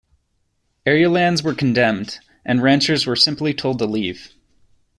Area 0.83 1.11
lands 1.11 1.43
were 1.43 1.53
condemned 1.53 2.17
and 2.43 2.63
ranchers 2.63 3.05
simply 3.23 3.53
told 3.53 3.77
to 3.77 3.85
leave. 3.85 4.33